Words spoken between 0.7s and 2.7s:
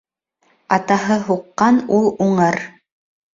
Атаһы һуҡҡан ул уңыр